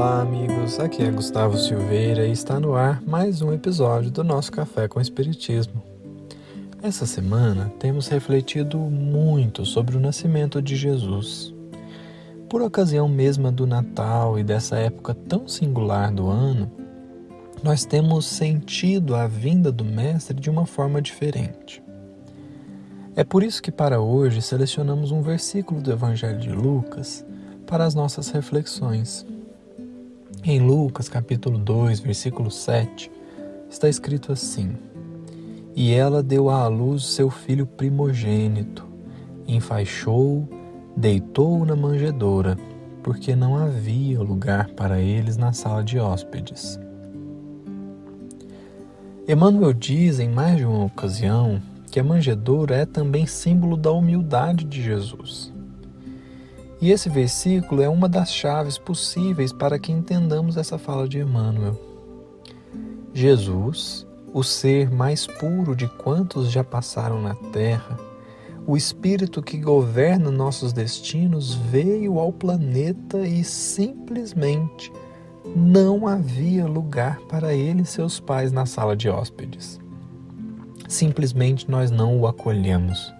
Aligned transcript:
Olá, 0.00 0.22
amigos. 0.22 0.80
Aqui 0.80 1.02
é 1.02 1.10
Gustavo 1.10 1.58
Silveira 1.58 2.24
e 2.24 2.32
está 2.32 2.58
no 2.58 2.74
ar 2.74 3.02
mais 3.02 3.42
um 3.42 3.52
episódio 3.52 4.10
do 4.10 4.24
nosso 4.24 4.50
Café 4.50 4.88
com 4.88 4.98
Espiritismo. 4.98 5.82
Essa 6.82 7.04
semana 7.04 7.70
temos 7.78 8.08
refletido 8.08 8.78
muito 8.78 9.66
sobre 9.66 9.98
o 9.98 10.00
nascimento 10.00 10.62
de 10.62 10.74
Jesus. 10.74 11.52
Por 12.48 12.62
ocasião 12.62 13.06
mesma 13.08 13.52
do 13.52 13.66
Natal 13.66 14.38
e 14.38 14.42
dessa 14.42 14.78
época 14.78 15.14
tão 15.14 15.46
singular 15.46 16.10
do 16.10 16.30
ano, 16.30 16.72
nós 17.62 17.84
temos 17.84 18.24
sentido 18.24 19.14
a 19.14 19.26
vinda 19.26 19.70
do 19.70 19.84
Mestre 19.84 20.40
de 20.40 20.48
uma 20.48 20.64
forma 20.64 21.02
diferente. 21.02 21.82
É 23.14 23.22
por 23.22 23.42
isso 23.42 23.62
que, 23.62 23.70
para 23.70 24.00
hoje, 24.00 24.40
selecionamos 24.40 25.12
um 25.12 25.20
versículo 25.20 25.78
do 25.78 25.92
Evangelho 25.92 26.38
de 26.38 26.50
Lucas 26.50 27.22
para 27.66 27.84
as 27.84 27.94
nossas 27.94 28.30
reflexões. 28.30 29.26
Em 30.42 30.58
Lucas 30.58 31.06
capítulo 31.06 31.58
2, 31.58 32.00
versículo 32.00 32.50
7, 32.50 33.12
está 33.68 33.90
escrito 33.90 34.32
assim: 34.32 34.74
E 35.76 35.92
ela 35.92 36.22
deu 36.22 36.48
à 36.48 36.66
luz 36.66 37.04
seu 37.04 37.28
filho 37.28 37.66
primogênito, 37.66 38.88
enfaixou, 39.46 40.48
deitou-o 40.96 41.66
na 41.66 41.76
manjedoura, 41.76 42.56
porque 43.02 43.36
não 43.36 43.54
havia 43.54 44.18
lugar 44.22 44.70
para 44.70 44.98
eles 44.98 45.36
na 45.36 45.52
sala 45.52 45.84
de 45.84 45.98
hóspedes. 45.98 46.80
Emmanuel 49.28 49.74
diz 49.74 50.20
em 50.20 50.30
mais 50.30 50.56
de 50.56 50.64
uma 50.64 50.86
ocasião 50.86 51.60
que 51.90 52.00
a 52.00 52.04
manjedoura 52.04 52.76
é 52.76 52.86
também 52.86 53.26
símbolo 53.26 53.76
da 53.76 53.92
humildade 53.92 54.64
de 54.64 54.80
Jesus. 54.80 55.52
E 56.80 56.90
esse 56.90 57.10
versículo 57.10 57.82
é 57.82 57.88
uma 57.88 58.08
das 58.08 58.32
chaves 58.32 58.78
possíveis 58.78 59.52
para 59.52 59.78
que 59.78 59.92
entendamos 59.92 60.56
essa 60.56 60.78
fala 60.78 61.06
de 61.06 61.18
Emmanuel. 61.18 61.78
Jesus, 63.12 64.06
o 64.32 64.42
ser 64.42 64.90
mais 64.90 65.26
puro 65.26 65.76
de 65.76 65.86
quantos 65.86 66.50
já 66.50 66.64
passaram 66.64 67.20
na 67.20 67.34
terra, 67.34 67.98
o 68.66 68.76
Espírito 68.76 69.42
que 69.42 69.58
governa 69.58 70.30
nossos 70.30 70.72
destinos, 70.72 71.54
veio 71.54 72.18
ao 72.18 72.32
planeta 72.32 73.18
e 73.26 73.44
simplesmente 73.44 74.92
não 75.54 76.06
havia 76.06 76.66
lugar 76.66 77.18
para 77.28 77.52
ele 77.52 77.82
e 77.82 77.86
seus 77.86 78.20
pais 78.20 78.52
na 78.52 78.64
sala 78.64 78.96
de 78.96 79.08
hóspedes. 79.08 79.78
Simplesmente 80.88 81.70
nós 81.70 81.90
não 81.90 82.18
o 82.18 82.26
acolhemos. 82.26 83.12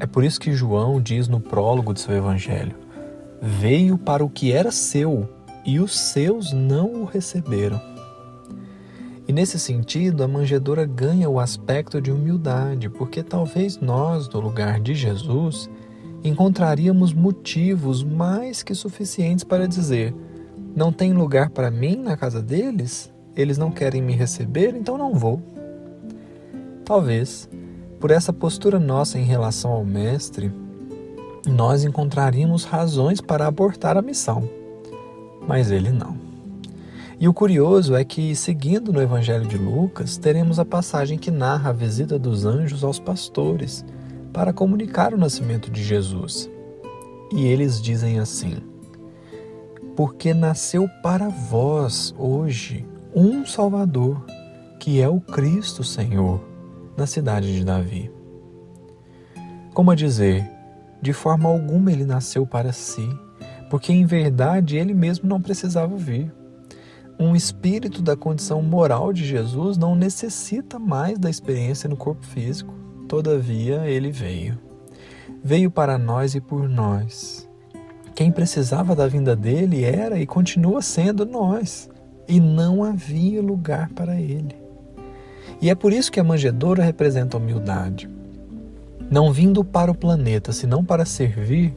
É 0.00 0.06
por 0.06 0.22
isso 0.22 0.40
que 0.40 0.52
João 0.52 1.00
diz 1.00 1.26
no 1.26 1.40
prólogo 1.40 1.92
de 1.92 2.00
seu 2.00 2.14
evangelho: 2.14 2.76
Veio 3.42 3.98
para 3.98 4.24
o 4.24 4.30
que 4.30 4.52
era 4.52 4.70
seu 4.70 5.28
e 5.64 5.80
os 5.80 5.98
seus 5.98 6.52
não 6.52 7.02
o 7.02 7.04
receberam. 7.04 7.80
E 9.26 9.32
nesse 9.32 9.58
sentido, 9.58 10.24
a 10.24 10.28
manjedoura 10.28 10.86
ganha 10.86 11.28
o 11.28 11.38
aspecto 11.38 12.00
de 12.00 12.10
humildade, 12.10 12.88
porque 12.88 13.22
talvez 13.22 13.78
nós, 13.78 14.26
no 14.28 14.40
lugar 14.40 14.80
de 14.80 14.94
Jesus, 14.94 15.68
encontraríamos 16.24 17.12
motivos 17.12 18.02
mais 18.02 18.62
que 18.62 18.74
suficientes 18.74 19.44
para 19.44 19.68
dizer: 19.68 20.14
não 20.74 20.92
tem 20.92 21.12
lugar 21.12 21.50
para 21.50 21.70
mim 21.70 21.96
na 21.96 22.16
casa 22.16 22.40
deles? 22.40 23.12
Eles 23.36 23.58
não 23.58 23.70
querem 23.70 24.00
me 24.00 24.14
receber, 24.14 24.74
então 24.74 24.96
não 24.96 25.14
vou. 25.14 25.42
Talvez 26.84 27.48
por 27.98 28.10
essa 28.10 28.32
postura 28.32 28.78
nossa 28.78 29.18
em 29.18 29.24
relação 29.24 29.72
ao 29.72 29.84
Mestre, 29.84 30.52
nós 31.46 31.84
encontraríamos 31.84 32.64
razões 32.64 33.20
para 33.20 33.46
abortar 33.46 33.96
a 33.96 34.02
missão, 34.02 34.48
mas 35.46 35.70
ele 35.70 35.90
não. 35.90 36.16
E 37.20 37.26
o 37.26 37.34
curioso 37.34 37.96
é 37.96 38.04
que, 38.04 38.36
seguindo 38.36 38.92
no 38.92 39.02
Evangelho 39.02 39.46
de 39.46 39.58
Lucas, 39.58 40.16
teremos 40.16 40.60
a 40.60 40.64
passagem 40.64 41.18
que 41.18 41.32
narra 41.32 41.70
a 41.70 41.72
visita 41.72 42.16
dos 42.18 42.44
anjos 42.44 42.84
aos 42.84 43.00
pastores 43.00 43.84
para 44.32 44.52
comunicar 44.52 45.12
o 45.12 45.18
nascimento 45.18 45.68
de 45.68 45.82
Jesus. 45.82 46.48
E 47.32 47.46
eles 47.46 47.82
dizem 47.82 48.20
assim: 48.20 48.58
Porque 49.96 50.32
nasceu 50.32 50.88
para 51.02 51.28
vós 51.28 52.14
hoje 52.16 52.86
um 53.12 53.44
Salvador, 53.44 54.24
que 54.78 55.00
é 55.00 55.08
o 55.08 55.20
Cristo 55.20 55.82
Senhor 55.82 56.40
na 56.98 57.06
cidade 57.06 57.56
de 57.56 57.64
Davi. 57.64 58.10
Como 59.72 59.90
a 59.90 59.94
dizer, 59.94 60.44
de 61.00 61.12
forma 61.12 61.48
alguma 61.48 61.92
ele 61.92 62.04
nasceu 62.04 62.44
para 62.44 62.72
si, 62.72 63.08
porque 63.70 63.92
em 63.92 64.04
verdade 64.04 64.76
ele 64.76 64.92
mesmo 64.92 65.28
não 65.28 65.40
precisava 65.40 65.96
vir. 65.96 66.34
Um 67.20 67.36
espírito 67.36 68.02
da 68.02 68.16
condição 68.16 68.60
moral 68.62 69.12
de 69.12 69.24
Jesus 69.24 69.76
não 69.76 69.94
necessita 69.94 70.78
mais 70.78 71.18
da 71.18 71.30
experiência 71.30 71.88
no 71.88 71.96
corpo 71.96 72.24
físico. 72.26 72.74
Todavia, 73.08 73.86
ele 73.86 74.10
veio. 74.10 74.58
Veio 75.42 75.70
para 75.70 75.96
nós 75.96 76.34
e 76.34 76.40
por 76.40 76.68
nós. 76.68 77.48
Quem 78.14 78.32
precisava 78.32 78.96
da 78.96 79.06
vinda 79.06 79.36
dele 79.36 79.84
era 79.84 80.18
e 80.18 80.26
continua 80.26 80.82
sendo 80.82 81.24
nós, 81.24 81.88
e 82.26 82.40
não 82.40 82.82
havia 82.82 83.40
lugar 83.40 83.88
para 83.90 84.20
ele. 84.20 84.67
E 85.60 85.70
é 85.70 85.74
por 85.74 85.92
isso 85.92 86.12
que 86.12 86.20
a 86.20 86.24
manjedoura 86.24 86.82
representa 86.82 87.36
a 87.36 87.40
humildade. 87.40 88.08
Não 89.10 89.32
vindo 89.32 89.64
para 89.64 89.90
o 89.90 89.94
planeta, 89.94 90.52
senão 90.52 90.84
para 90.84 91.04
servir, 91.04 91.74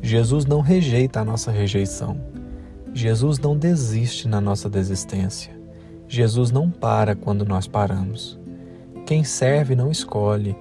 Jesus 0.00 0.46
não 0.46 0.60
rejeita 0.60 1.20
a 1.20 1.24
nossa 1.24 1.50
rejeição. 1.50 2.16
Jesus 2.94 3.38
não 3.38 3.56
desiste 3.56 4.28
na 4.28 4.40
nossa 4.40 4.68
desistência. 4.68 5.56
Jesus 6.06 6.50
não 6.50 6.70
para 6.70 7.14
quando 7.14 7.44
nós 7.44 7.66
paramos. 7.66 8.38
Quem 9.04 9.24
serve 9.24 9.74
não 9.74 9.90
escolhe. 9.90 10.56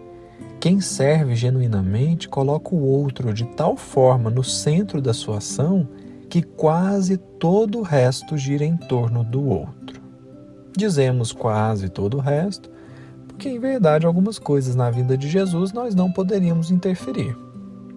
Quem 0.59 0.81
serve 0.81 1.35
genuinamente 1.35 2.27
coloca 2.27 2.73
o 2.73 2.83
outro 2.83 3.33
de 3.33 3.45
tal 3.45 3.77
forma 3.77 4.29
no 4.29 4.43
centro 4.43 5.01
da 5.01 5.13
sua 5.13 5.37
ação 5.37 5.87
que 6.29 6.41
quase 6.41 7.17
todo 7.17 7.79
o 7.79 7.83
resto 7.83 8.37
gira 8.37 8.65
em 8.65 8.75
torno 8.75 9.23
do 9.23 9.47
outro. 9.47 9.96
Dizemos 10.77 11.31
quase 11.31 11.89
todo 11.89 12.17
o 12.17 12.19
resto, 12.19 12.69
porque 13.27 13.49
em 13.49 13.57
verdade 13.57 14.05
algumas 14.05 14.37
coisas 14.37 14.75
na 14.75 14.91
vida 14.91 15.17
de 15.17 15.27
Jesus 15.27 15.73
nós 15.73 15.95
não 15.95 16.11
poderíamos 16.11 16.69
interferir. 16.69 17.35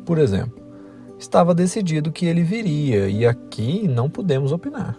Por 0.06 0.16
exemplo, 0.16 0.58
estava 1.18 1.54
decidido 1.54 2.10
que 2.10 2.24
ele 2.24 2.42
viria 2.42 3.06
e 3.06 3.26
aqui 3.26 3.86
não 3.86 4.08
podemos 4.08 4.50
opinar. 4.50 4.98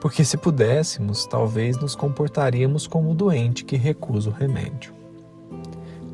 Porque 0.00 0.24
se 0.24 0.38
pudéssemos, 0.38 1.26
talvez 1.26 1.76
nos 1.76 1.94
comportaríamos 1.94 2.86
como 2.86 3.10
o 3.10 3.14
doente 3.14 3.62
que 3.66 3.76
recusa 3.76 4.30
o 4.30 4.32
remédio. 4.32 4.94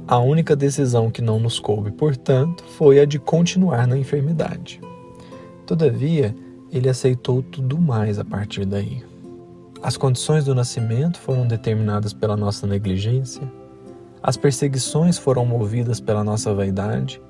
A 0.09 0.19
única 0.19 0.57
decisão 0.57 1.13
que 1.13 1.23
não 1.23 1.39
nos 1.39 1.61
coube, 1.61 1.93
portanto, 1.93 2.65
foi 2.77 2.99
a 2.99 3.05
de 3.05 3.21
continuar 3.21 3.87
na 3.87 3.97
enfermidade. 3.97 4.81
Todavia, 5.65 6.35
ele 6.73 6.89
aceitou 6.89 7.41
tudo 7.41 7.81
mais 7.81 8.19
a 8.19 8.25
partir 8.25 8.65
daí. 8.65 9.12
As 9.83 9.97
condições 9.97 10.45
do 10.45 10.55
nascimento 10.55 11.19
foram 11.19 11.45
determinadas 11.45 12.13
pela 12.13 12.37
nossa 12.37 12.69
negligência, 12.69 13.43
as 14.23 14.37
perseguições 14.37 15.19
foram 15.19 15.45
movidas 15.45 15.99
pela 15.99 16.23
nossa 16.23 16.55
vaidade, 16.55 17.21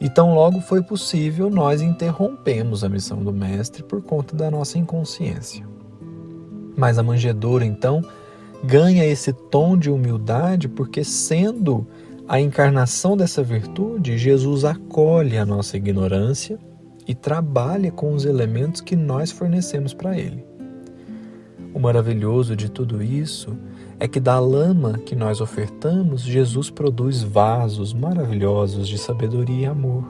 e 0.00 0.08
tão 0.08 0.32
logo 0.32 0.60
foi 0.60 0.80
possível, 0.80 1.50
nós 1.50 1.82
interrompemos 1.82 2.84
a 2.84 2.88
missão 2.88 3.24
do 3.24 3.32
Mestre 3.32 3.82
por 3.82 4.00
conta 4.00 4.36
da 4.36 4.48
nossa 4.48 4.78
inconsciência. 4.78 5.66
Mas 6.76 6.98
a 6.98 7.02
manjedoura, 7.02 7.64
então, 7.64 8.00
ganha 8.62 9.04
esse 9.04 9.32
tom 9.32 9.76
de 9.76 9.90
humildade 9.90 10.68
porque, 10.68 11.02
sendo 11.02 11.84
a 12.28 12.40
encarnação 12.40 13.16
dessa 13.16 13.42
virtude, 13.42 14.16
Jesus 14.16 14.64
acolhe 14.64 15.36
a 15.36 15.44
nossa 15.44 15.76
ignorância 15.76 16.60
e 17.08 17.14
trabalha 17.14 17.90
com 17.90 18.12
os 18.12 18.24
elementos 18.24 18.80
que 18.80 18.94
nós 18.94 19.32
fornecemos 19.32 19.92
para 19.92 20.16
ele. 20.16 20.47
O 21.78 21.80
maravilhoso 21.80 22.56
de 22.56 22.68
tudo 22.68 23.00
isso 23.00 23.56
é 24.00 24.08
que 24.08 24.18
da 24.18 24.40
lama 24.40 24.98
que 24.98 25.14
nós 25.14 25.40
ofertamos, 25.40 26.22
Jesus 26.22 26.70
produz 26.70 27.22
vasos 27.22 27.94
maravilhosos 27.94 28.88
de 28.88 28.98
sabedoria 28.98 29.60
e 29.60 29.66
amor. 29.66 30.02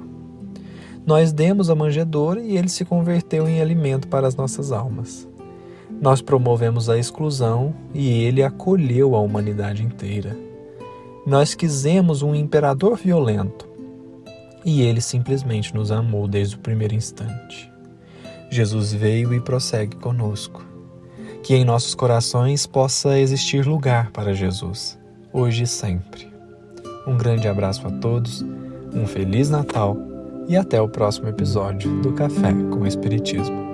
Nós 1.06 1.30
demos 1.30 1.68
a 1.68 1.74
manjedoura 1.74 2.40
e 2.40 2.56
ele 2.56 2.70
se 2.70 2.86
converteu 2.86 3.46
em 3.46 3.60
alimento 3.60 4.08
para 4.08 4.26
as 4.26 4.34
nossas 4.34 4.72
almas. 4.72 5.28
Nós 6.00 6.22
promovemos 6.22 6.88
a 6.88 6.96
exclusão 6.96 7.74
e 7.92 8.08
ele 8.24 8.42
acolheu 8.42 9.14
a 9.14 9.20
humanidade 9.20 9.84
inteira. 9.84 10.34
Nós 11.26 11.54
quisemos 11.54 12.22
um 12.22 12.34
imperador 12.34 12.96
violento 12.96 13.68
e 14.64 14.80
ele 14.80 15.02
simplesmente 15.02 15.74
nos 15.74 15.92
amou 15.92 16.26
desde 16.26 16.56
o 16.56 16.60
primeiro 16.60 16.94
instante. 16.94 17.70
Jesus 18.50 18.90
veio 18.90 19.34
e 19.34 19.40
prossegue 19.40 19.98
conosco 19.98 20.67
que 21.48 21.54
em 21.54 21.64
nossos 21.64 21.94
corações 21.94 22.66
possa 22.66 23.18
existir 23.18 23.66
lugar 23.66 24.10
para 24.10 24.34
Jesus, 24.34 24.98
hoje 25.32 25.62
e 25.62 25.66
sempre. 25.66 26.30
Um 27.06 27.16
grande 27.16 27.48
abraço 27.48 27.86
a 27.86 27.90
todos, 27.90 28.44
um 28.92 29.06
Feliz 29.06 29.48
Natal 29.48 29.96
e 30.46 30.58
até 30.58 30.78
o 30.78 30.90
próximo 30.90 31.26
episódio 31.26 32.02
do 32.02 32.12
Café 32.12 32.52
com 32.70 32.86
Espiritismo. 32.86 33.67